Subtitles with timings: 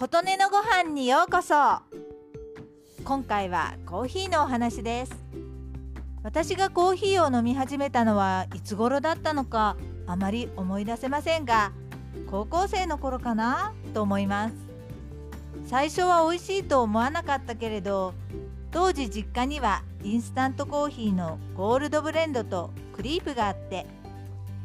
[0.00, 1.56] 琴音のご飯にようこそ。
[3.02, 5.12] 今回はコーヒーのお話です。
[6.22, 9.76] 私がコーヒーを飲み始めたのはいつ頃だったのか
[10.06, 11.72] あまり思い出せませんが
[12.30, 13.74] 高校生の頃かな？
[13.92, 14.54] と思います。
[15.66, 18.14] 最初は美味しいと思わなかったけれど
[18.70, 23.84] 当時実家にはインスタントコーヒーのゴールドブレンドとクリープがあって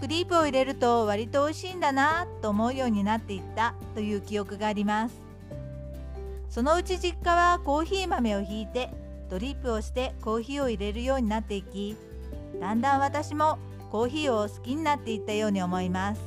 [0.00, 5.16] クリープを入れると割と美味しいんだなと思うようになっていったという記憶があります。
[6.48, 8.90] そのうち実家はコーヒー豆をひいて
[9.28, 11.96] ドリップをしてコーヒーを入れるようになっていき
[12.60, 13.58] だんだん私も
[13.90, 16.20] コーヒーを好きになっていったように思います。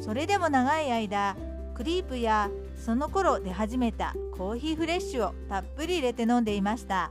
[0.00, 1.36] それでも長い間
[1.74, 7.10] クリープやその頃出始めたコーヒーフレッシュをたっぷり入れて飲んでいました。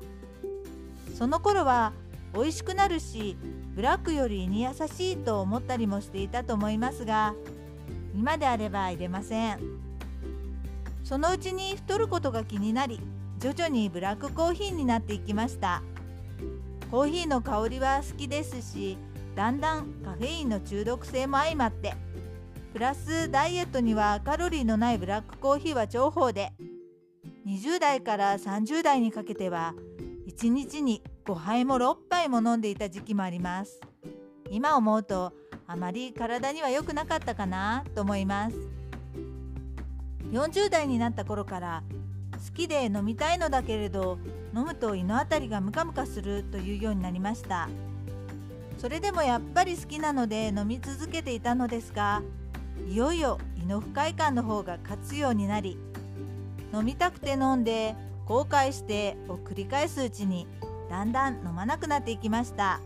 [1.17, 1.93] その頃は
[2.33, 3.38] 美味しくなるし
[3.75, 7.33] ブラックより胃に優しいと思ったりもしていたと思いますが
[8.14, 9.59] 今であれば入れません。
[11.03, 12.99] そのうちに太ることが気になり
[13.39, 15.81] 徐々にブラックコーヒーになっていきました。
[16.92, 18.97] コーヒーの香りは好きですし
[19.33, 21.94] だんだんカフェインの中毒性も相まって
[22.73, 26.52] プラスダイエットにはカロリーのないブラックコーヒーは重宝で
[27.47, 29.73] 20代から30代にかけては
[30.27, 33.80] 1日に5杯も6杯も飲んでいた時期もあります。
[34.50, 35.33] 今思うと
[35.67, 38.58] あまり体には良くなかったかなと思います。
[40.31, 41.83] 40代になった頃から
[42.33, 44.17] 好きで飲みたいのだけれど
[44.55, 47.69] 飲むと胃の辺りがムカムカするというようになりました。
[48.77, 52.23] それでもやっぱり好きなので飲み続けていたのですが
[52.89, 55.77] いよいよ胃の不快感の方が勝つようになり
[56.73, 60.47] 飲みたくて飲んで後悔してを繰り返すうちに
[60.89, 62.80] だんだん飲まなくなっていきました。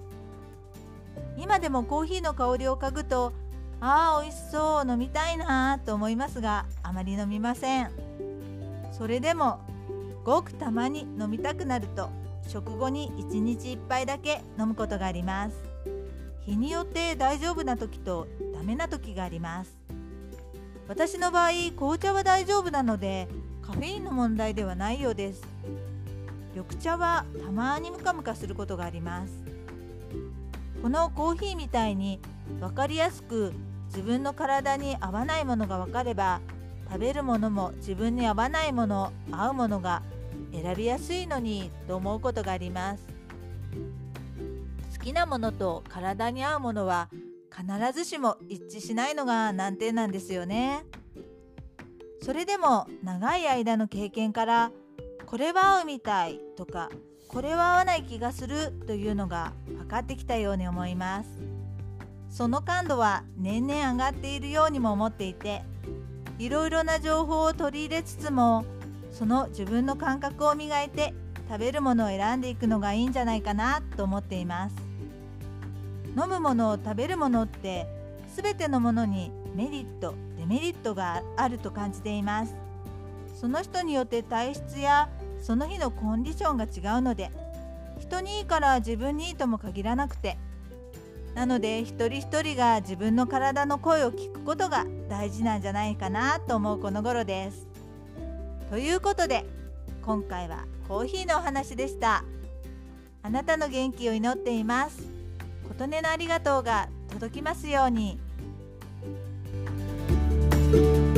[1.38, 3.34] 今でもコーヒーの香りを嗅ぐと
[3.82, 7.92] ああ美味しそう飲みたいなと思いますがあまり飲みません。
[8.92, 9.60] それでも
[10.24, 12.10] ごくたまに飲みたくなると
[12.48, 15.56] 食後に1日1杯だけ飲むことがあります。
[16.46, 19.78] 日によって大丈夫な時とダメな時があります。
[20.88, 23.28] 私の場合紅茶は大丈夫なので
[23.66, 25.42] カフェインの問題ではないようです。
[26.54, 29.34] 緑茶はたまにムカムカすることがあります。
[30.84, 32.20] このコーヒーみたいに
[32.60, 33.54] 分かりやすく
[33.88, 36.42] 自分の体に合わないものが分かれば
[36.88, 40.04] 食べるものも自分に合わないもの合うものが
[40.54, 43.04] 選びやすいのにと思うことがあります。
[44.96, 47.10] 好きなものと体に合うものは
[47.52, 50.84] 必ずしも一致しないのが難点なんですよね。
[52.26, 54.72] それでも長い間の経験から
[55.28, 56.90] これは合うみたいとか
[57.28, 61.30] これは合わない気がするというのが分かってきたように思います。
[62.32, 65.62] その感度は年々上がっているようにも思っていて
[66.40, 68.66] いろいろな情報を取り入れつつも
[69.12, 71.14] その自分の感覚を磨いて
[71.48, 74.76] 食べるものを選んでいくのがいいんじゃないかなと思っています。
[76.18, 77.86] 飲むもの食べるものって
[78.36, 82.56] 全てのものにメリットメリットがあると感じています
[83.40, 85.10] その人によって体質や
[85.42, 87.32] その日のコンディションが違うので
[88.00, 90.38] 人にいいから自分にいいとも限らなくて
[91.36, 97.68] なので一人一人が自分の体の声を聞くことが大事なんじゃないかなと思うこの頃です。
[98.70, 99.46] ということで
[100.02, 102.24] 今回はコーヒーのお話でした。
[103.22, 105.04] あなたの元気を祈っています。
[105.68, 108.18] 琴音のありがとうが届きますように。
[110.76, 111.15] Thank you.